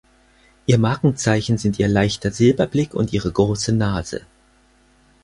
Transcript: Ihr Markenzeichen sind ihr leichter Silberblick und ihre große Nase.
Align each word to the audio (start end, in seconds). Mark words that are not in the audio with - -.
Ihr 0.65 0.79
Markenzeichen 0.79 1.59
sind 1.59 1.77
ihr 1.77 1.87
leichter 1.87 2.31
Silberblick 2.31 2.95
und 2.95 3.13
ihre 3.13 3.31
große 3.31 3.71
Nase. 3.71 4.25